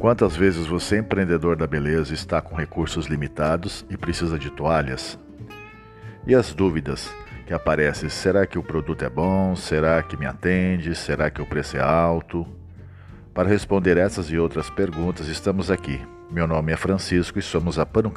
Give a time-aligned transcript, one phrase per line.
[0.00, 5.18] Quantas vezes você, empreendedor da beleza, está com recursos limitados e precisa de toalhas?
[6.26, 7.12] E as dúvidas
[7.46, 9.54] que aparecem: será que o produto é bom?
[9.54, 10.94] Será que me atende?
[10.94, 12.46] Será que o preço é alto?
[13.34, 16.00] Para responder essas e outras perguntas, estamos aqui.
[16.30, 18.10] Meu nome é Francisco e somos a Pano